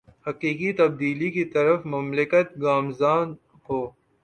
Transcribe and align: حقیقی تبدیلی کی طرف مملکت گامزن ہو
حقیقی 0.27 0.71
تبدیلی 0.73 1.29
کی 1.31 1.43
طرف 1.53 1.79
مملکت 1.85 2.47
گامزن 2.61 3.27
ہو 3.65 3.79